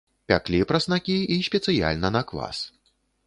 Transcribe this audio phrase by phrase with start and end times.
[0.31, 2.65] Пяклі праснакі і спецыяльна на квас.